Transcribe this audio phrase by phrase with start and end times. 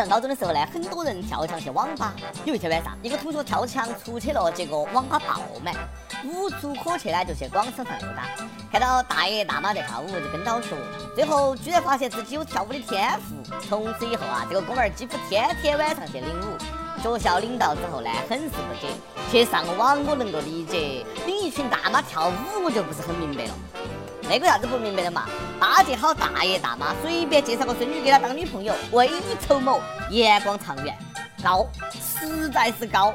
[0.00, 2.14] 上高中的时候呢，很多人跳墙去网吧。
[2.46, 5.74] 有一天晚上，一个同学跳墙出去了，结果网吧爆满，
[6.24, 8.24] 无处可去呢，就去广场上溜达。
[8.72, 10.74] 看到大爷大妈在跳舞，就跟到学。
[11.14, 13.36] 最后居然发现自己有跳舞的天赋。
[13.68, 16.56] 从此以后啊，这个哥们儿几乎天天晚上去领舞。
[17.02, 18.88] 学校领导之后呢，很是不解。
[19.30, 23.52] 去上网我能够理解，领一群大妈跳舞我就不是很明白了。
[24.30, 25.28] 那个啥子不明白的嘛？
[25.58, 29.10] 巴结好大爷大妈，随便介绍个孙女给他当女朋友，未雨
[29.40, 30.96] 绸缪，眼光长远，
[31.42, 31.68] 高，
[32.00, 33.12] 实在是高。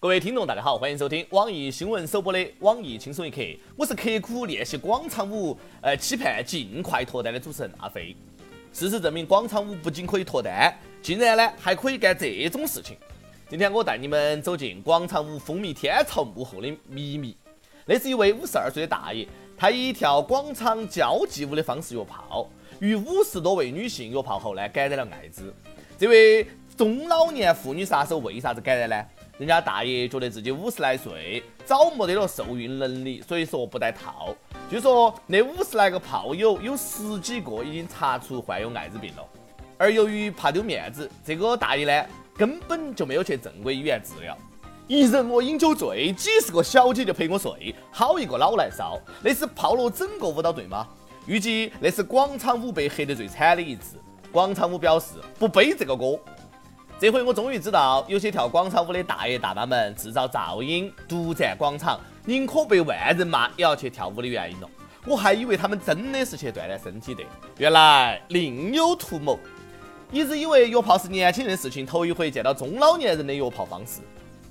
[0.00, 3.42] 各位听众，大家好，欢迎收听网易新闻首播的网易轻松一刻，
[3.76, 8.16] 我是刻苦练习广场舞，呃，期盼尽快脱单的主持人阿飞。
[8.72, 12.96] 事实证明，广场舞不仅可以脱单，竟然呢还可以干这种事情。
[13.46, 17.36] 今天我带你们走进广场舞风靡天朝幕后的秘密。
[17.86, 22.48] 那是一位五十二岁的大爷，他以跳广场交际舞的方式约炮，
[22.78, 25.54] 与五十多位女性约炮后呢，感染了艾滋。
[25.98, 29.04] 这位中老年妇女杀手为啥子感染呢？
[29.36, 34.34] 人家大爷觉得自己五十来岁，早没得了受孕能力，所以说不戴套。
[34.70, 39.28] 据说那五十来个炮友有十几个已经查出患有艾滋病了，
[39.76, 44.36] 而由于怕丢面子，这个大爷呢根本就没有去正规医院治疗。
[44.86, 50.86] 一人我饮酒醉，几十个小姐就陪我睡，好一个老来少，那是泡了整个舞蹈队吗？
[51.26, 53.96] 预计那是广场舞被黑得最惨的一次。
[54.30, 56.20] 广场舞表示不背这个锅。
[56.98, 64.68] 这回我终于知道，有些跳广场舞的大爷大妈们制造噪音、独占广场，宁可被万人骂也要去跳舞的原因了。
[65.06, 67.22] 我还以为他们真的是去锻炼身体的，
[67.56, 69.38] 原来另有图谋。
[70.12, 74.02] 一直以为约炮是年轻人的事情，头一回见到中老年人的约炮方式。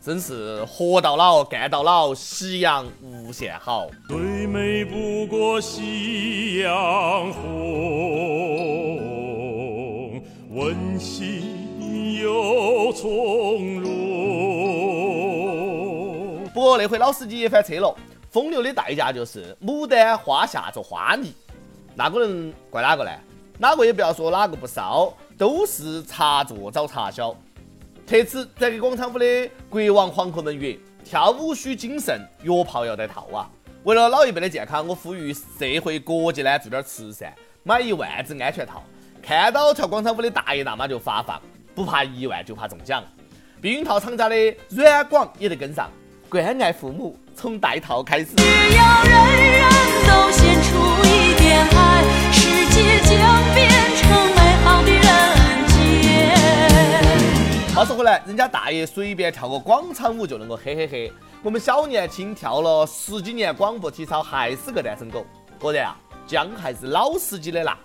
[0.03, 3.87] 真是活到老，干到老，夕阳无限好。
[4.09, 7.41] 最美不过夕阳红，
[10.49, 13.89] 温馨又从容。
[16.53, 17.95] 不过那回老司机也翻车了，
[18.29, 21.33] 风流的代价就是牡丹花下做花泥。
[21.95, 23.11] 那个人怪哪个呢？
[23.57, 27.33] 哪个也不要说哪个不骚，都是茶座找茶销。
[28.05, 33.49] 特此转给广场舞的国王皇后们曰：跳舞需谨慎，约炮要戴套啊！
[33.83, 35.41] 为了老一辈的健康，我呼吁社
[35.81, 37.33] 会各界呢做点慈善，
[37.63, 38.83] 买一万只安全套。
[39.21, 41.41] 看到跳广场舞的大爷大妈就发放，
[41.73, 43.01] 不怕一万就怕中奖。
[43.61, 44.35] 避孕套厂家的
[44.69, 45.89] 软广也得跟上，
[46.27, 48.35] 关爱父母从戴套开始。
[48.35, 49.13] 只要人
[49.53, 49.63] 人
[50.05, 50.75] 都献出
[51.07, 51.92] 一点爱，
[57.83, 61.13] 话说回来，人家大爷随便跳个广场舞就能够嘿嘿嘿，
[61.43, 65.25] 我们小年轻跳了十几年广播体操还是个单身狗。
[65.59, 67.77] 果然啊，姜还是老司机的辣，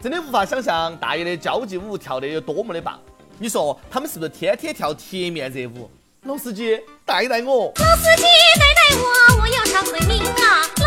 [0.00, 2.98] 真的无法想象大爷的交际舞跳得有多么的棒。
[3.38, 5.90] 你说他们是不是天天跳贴面热舞？
[6.22, 8.22] 老司机带带我，老司机
[8.58, 10.83] 带带我，我要唱会名啊！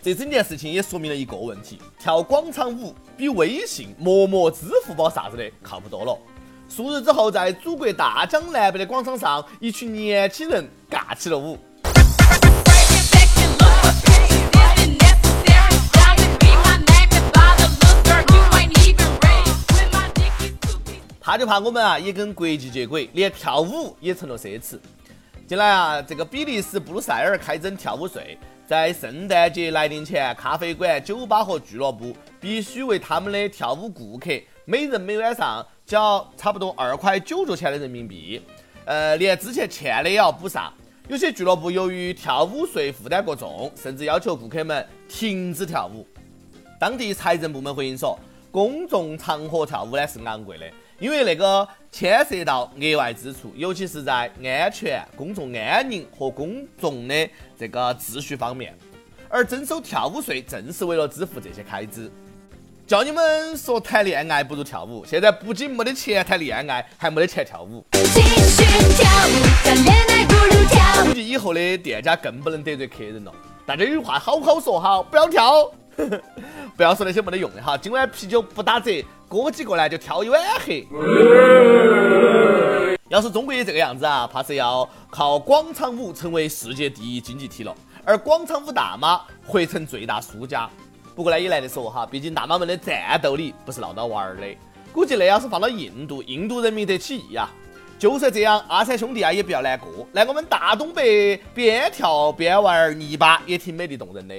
[0.00, 2.94] 这整件事情也说明了一个问题：跳广场舞。
[3.16, 6.16] 比微信、陌陌、支付宝啥子的靠谱多了。
[6.68, 11.58] 数日之后，在祖国大江南北的广场上，一群年轻人尬起了舞。
[21.20, 24.78] 怕就怕我们啊，也跟国际接轨，连跳舞也成了奢侈。
[25.48, 28.36] 近来啊，这个比利时布鲁塞尔开征跳舞税。
[28.66, 34.30] 在圣诞节来临前，咖啡馆、酒吧和俱乐部必须为他们的跳舞顾客
[34.66, 38.42] 每人每晚上交差不多二块九角钱的人民币，
[38.84, 40.70] 呃，连之前欠的也要补上。
[41.08, 46.06] 有些俱乐部由于跳舞税负担过重，甚至要求顾客们停止跳舞。
[46.78, 48.18] 当地财政部门回应说，
[48.50, 50.66] 公众场合跳舞呢是昂贵的。
[50.98, 58.76] 因为那个牵涉到额外支出，尤其是在安全、公众安宁和公众的这个秩序方面，
[59.28, 62.10] 而征收跳舞税正是为了支付这些开支。
[62.84, 67.84] 叫你们说谈恋爱不如跳舞，现在不仅没得钱谈恋爱，还没得钱跳舞。
[71.04, 73.32] 估计以后的店家更不能得罪客人了。
[73.64, 75.70] 大家有话好好说哈，不要跳。
[76.76, 80.86] 不要说那些没得用的哈，今晚啤酒不打折，哥几个呢就挑一碗黑。
[83.08, 87.74] 要是中国也这个样子啊，怕是要靠广场舞成为世界第一经济体了，
[88.04, 90.68] 而广场舞大妈会成最大输家。
[91.16, 94.42] 不过呢，也难得说哈，毕竟大妈们的战斗力不是闹着玩儿的。
[94.92, 97.50] 估计那要是放到印度，印度人民得起义啊！
[97.98, 104.34] 就算这样，阿三兄弟啊也不要难过，来我们大东北边跳边玩泥巴也挺美丽动人的。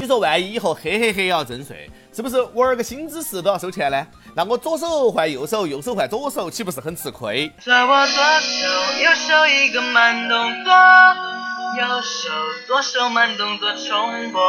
[0.00, 4.06] 你说万一以后嘿嘿嘿要征税，是不是玩个新姿势都要收钱呢？
[4.34, 7.52] 那我左手换右手，右手换左手，岂不是很吃亏？
[7.64, 8.66] 在我左手
[9.02, 10.72] 右手一个慢动作，
[11.76, 12.30] 右手
[12.66, 14.40] 左手慢动作重播。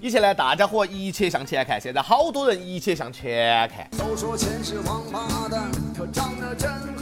[0.00, 3.88] 以前呢，大家伙一切向前看，现在好多人一切向前看。
[3.98, 6.99] 都说钱是王八蛋，可长得真好看。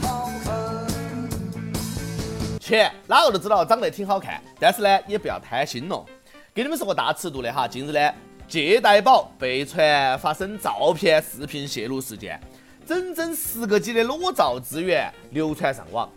[2.69, 6.05] 钱哪个都知道长得挺好看，但是呢，也不要贪心咯。
[6.53, 8.13] 给你们说个大尺度的哈，近日呢，
[8.47, 12.39] 借贷宝被传发生照片、视频泄露事件，
[12.85, 16.07] 整整十个 G 的裸照资源流传上网。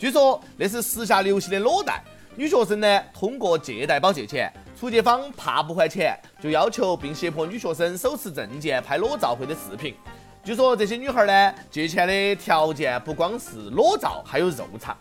[0.00, 2.02] 据说那是时下流行的裸贷。
[2.34, 9.94] 女学生呢，通过借贷宝借钱，出借方怕不还钱，就要求并胁迫女学生手持证件拍裸照或者视频。
[10.42, 14.96] 据说这些女孩呢，借钱的条件不光是裸照，还有肉偿。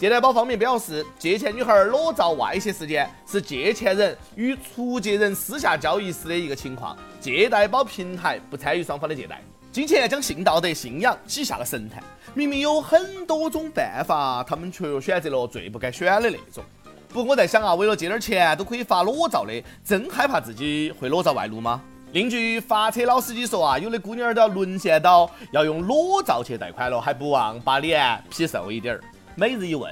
[0.00, 9.42] 借贷宝方面表示，借钱女孩裸照外泄事件是借钱人与出借人私下交易时的一个情况，借贷宝平台不参与双方的借贷。
[9.70, 12.02] 金钱将性道德、信仰挤下了神坛，
[12.32, 16.64] 明明有很多种办法，他们却选择了最不该选的那种。
[17.10, 19.52] 不过我在想啊，为了借点钱都可以发裸照的，
[19.84, 21.78] 真害怕自己会裸照外露吗？
[22.12, 29.00] 另据发车老司机说啊，有的姑娘都要沦陷到要用裸照去贷款了，还不忘把脸 P 瘦一点儿。
[29.40, 29.90] 每日一问：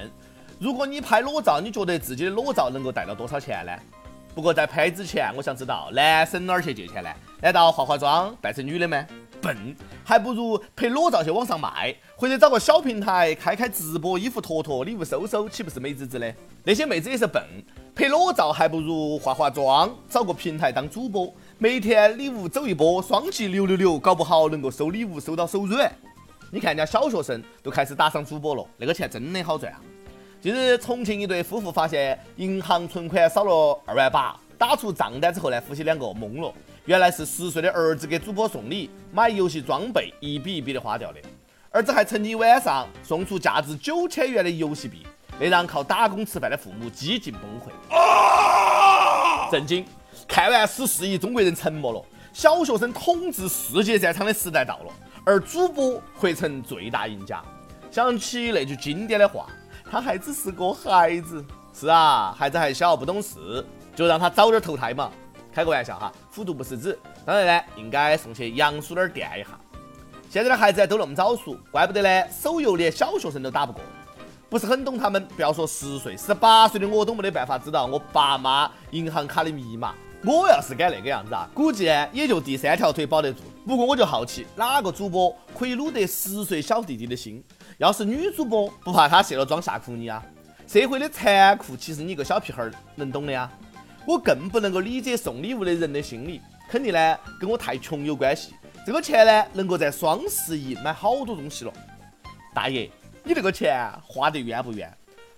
[0.58, 3.72] 如果你拍裸照，你觉得自己的裸照能够带到多少钱呢？
[4.34, 7.08] 不过在拍之前，我想知道男生哪儿去借钱呢？
[7.40, 9.02] 难道化化妆扮成女的吗？
[9.40, 9.56] 笨，
[10.04, 16.34] 还不如拍裸照去网上卖，或者找个小平台开开直播，衣服脱脱，礼物收收，岂不是美滋滋的？
[16.62, 17.42] 那些妹子也是笨，
[17.94, 25.90] 拍裸照还不如化化妆，找个平台当主播，每天礼物走一波，双击六六六，搞不好能够收礼物收到手软。
[26.50, 29.78] 你看人家小学生都开始打赏主播了，那个钱真的好赚啊！
[30.40, 36.50] 近日，重庆一对夫妇发现银行存款少了二万八，打出账单之后呢，夫妻两个懵了，
[36.86, 41.20] 原来是十岁的儿子给主播送礼，买游戏装备一笔一笔的花掉的。
[41.70, 45.06] 儿子还曾经晚上送出价值九千元的游戏币，
[45.38, 49.50] 那让靠打工吃饭的父母几近崩溃。
[49.52, 49.84] 震惊！
[50.26, 52.02] 看完十四亿中国人沉默了，
[52.32, 54.92] 小学生统治世界战场的时代到了。
[55.28, 57.44] 而主播会成最大赢家。
[57.90, 59.44] 想起那句经典的话，
[59.90, 61.44] 他还只是个孩子。
[61.75, 63.62] 是啊，孩子还小，不懂事，
[63.94, 65.10] 就让他早点投胎嘛。
[65.52, 66.98] 开个玩笑哈，虎毒不食子。
[67.26, 69.50] 当然呢，应该送去杨叔那儿垫一下。
[70.30, 73.82] 现在的孩子都那么早熟，怪不得呢，手游连小学生都打不过。
[74.48, 79.94] 不是很懂他们，不要说十岁，十八岁的我都没得办法知道我爸妈银行卡的密码。
[80.24, 83.40] 我要是敢那个样子啊，估计也就第三条腿保得住。
[83.64, 87.42] 不过我就好奇，哪个主播可以撸得十岁小弟弟的心？
[87.78, 90.20] 要是女主播，不怕他卸了妆吓哭你啊？
[90.66, 93.48] 社会的残酷，其实你一个小屁孩儿能懂的呀。
[94.04, 98.54] 我更不能够理解送礼物的人的心理，肯定呢跟我太穷有关系。
[98.84, 101.72] 这个钱呢，能够在双十一买好多东西了。
[102.52, 102.90] 大爷，
[103.22, 104.92] 你这个钱花得冤不冤？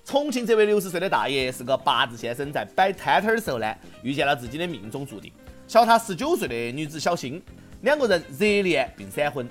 [0.04, 5.32] 重庆这位六十岁的大爷是个八字先生，在摆摊摊的时候呢，遇见了自己的命中注定，
[5.68, 7.40] 小他十九岁的女子小新，
[7.82, 9.46] 两个人热恋并闪婚。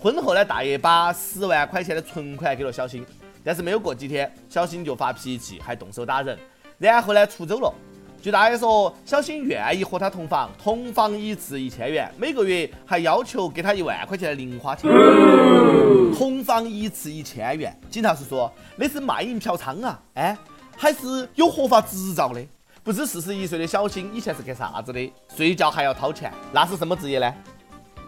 [0.00, 3.06] 婚后呢，大爷把十万块钱的存款给了小新，
[3.42, 6.38] 但是没有过几天，小新就发脾气，还动手打人，
[6.78, 7.72] 然后呢出走了。
[8.22, 14.88] 据大爷说，小新愿意和他同房，同房一次一千元，每个月还要求给他一万块钱的零花钱。
[16.16, 20.00] 同房一次一千元，警察叔叔，那是卖淫嫖娼啊！
[20.14, 20.38] 哎，
[20.76, 22.40] 还是有合法执照的。
[22.84, 25.12] 不知四十一岁的小新以前是干啥子的？
[25.36, 27.34] 睡觉还要掏钱，那是什么职业呢？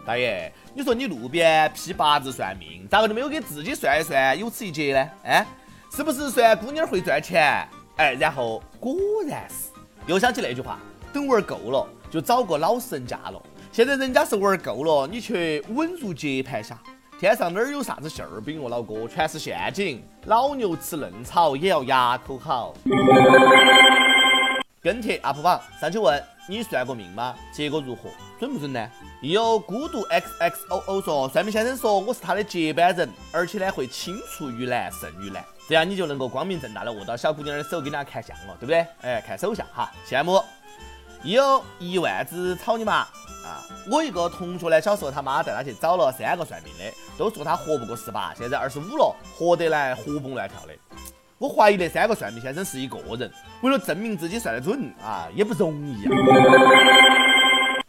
[0.05, 5.09] 大爷，你说你路边批八字算命，咋个就没有给自己算一算，有此一劫呢？
[5.25, 5.45] 哎，
[5.91, 7.67] 是不是算姑娘会赚钱？
[7.97, 8.95] 哎，然后果
[9.27, 9.64] 然是。
[10.07, 10.79] 又想起那句话，
[11.11, 13.41] 等玩够了就找个老实人嫁了。
[13.71, 16.77] 现在人家是玩够了，你却稳如接盘侠。
[17.19, 20.03] 天上哪儿有啥子馅儿饼哦，老哥，全是陷阱。
[20.25, 22.73] 老牛吃嫩草也要牙口好。
[24.81, 27.33] 跟帖 UP 榜上去问你算过命吗？
[27.51, 28.09] 结果如何？
[28.39, 28.87] 准不准呢？
[29.21, 35.43] 亦有孤独 xxoo 说，算命先生说我是他的接班人，而且呢会青出于蓝胜于蓝。
[35.67, 38.85] 这样你就能够光明正大的握到小姑娘的手，给人家看相了，对不对？
[39.01, 40.39] 哎，看手相哈，羡慕。
[41.23, 43.65] 有一万只草泥马啊！
[43.89, 50.73] 我一个同学呢，小时候他妈带他去找了三个算命的，都说他活不过十八，现在二十五了，活得来活蹦乱跳的。
[51.39, 53.31] 我怀疑那三个算命先生是一个人，
[53.61, 56.11] 为了证明自己算得准啊，也不容易啊。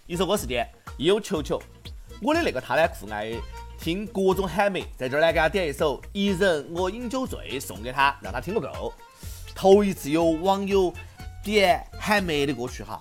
[0.06, 0.66] 一首歌时间，
[0.96, 1.60] 有球球，
[2.22, 3.34] 我的那个他呢酷爱。
[3.86, 8.92] 听各种喊麦，在这儿呢，给他点一首《一人我饮酒醉》，送给他，让他听个够。
[9.54, 10.92] 头一次有网友
[11.44, 13.00] 点喊麦的歌曲哈，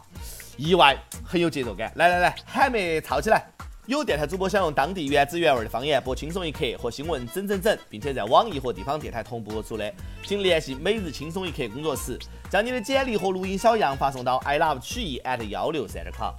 [0.58, 1.92] 意外很有节奏感。
[1.96, 3.44] 来来来，喊麦唱起来！
[3.88, 9.92] 有电台主播想用当地原汁原味的方言播《轻松一刻》和新闻整整整，并且在网易和地方电台同步播出的，
[10.24, 12.16] 请联系每日轻松一刻工作室，
[12.48, 16.32] 将你的简历和录音小样发送到 i love 曲艺 at 幺六三点 com。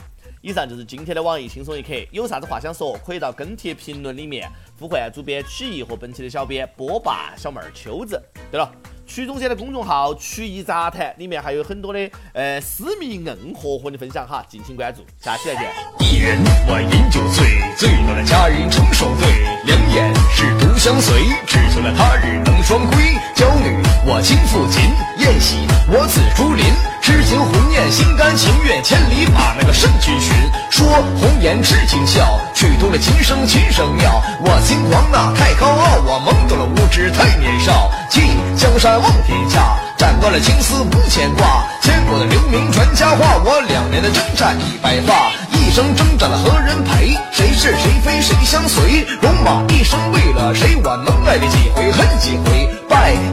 [0.46, 4.48] 以上就是今天的网易轻松一刻，有啥子话想说，可以到跟帖评论里面
[4.78, 8.22] 呼唤主编曲艺和本期的小编波霸小妹儿秋子。
[8.48, 8.70] 对了。
[9.08, 15.72] 曲总监的公众号“曲艺杂谈”里面还有很多的呃私密硬货和你分享哈，敬请关注，下期再见。
[16.00, 16.36] 一人
[16.66, 19.28] 我饮酒醉，醉了的佳人成双对，
[19.64, 23.14] 两眼是独相随，只求了他日能双归。
[23.36, 24.90] 娇女我轻抚琴，
[25.22, 26.66] 宴席我紫竹林，
[27.06, 30.34] 痴情红颜心甘情愿，千里把那个圣君寻。
[30.70, 30.84] 说
[31.20, 34.20] 红颜痴情笑，曲动了琴声琴声妙。
[34.40, 38.22] 我心狂呐太高傲，我懵懂了无知太年少，弃
[38.56, 39.00] 江山。
[39.00, 43.36] 望天下，斩断了情丝无牵挂，千古的留名传佳话。
[43.44, 47.16] 我两年的征战已白发，一生征战了何人陪？
[47.30, 49.06] 谁是谁非谁相随？
[49.22, 50.74] 戎马一生为了谁？
[50.82, 52.68] 我能爱你几回恨几回？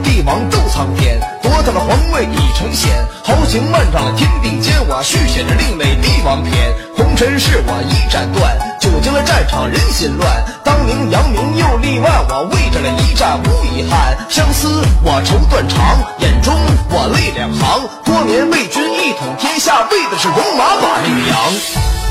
[0.02, 2.92] 帝王斗苍天，夺得了皇位已成仙，
[3.24, 6.52] 豪情漫上了天地间，我续写着另类帝王篇。
[6.96, 10.44] 红尘事我一斩断，久经了战场人心乱。
[10.64, 14.16] 当年扬名又立万，我为这了一战无遗憾。
[14.28, 16.54] 相思我愁断肠，眼中
[16.90, 17.88] 我泪两行。
[18.04, 22.03] 多年为君一统天下，为的是戎马把绿杨。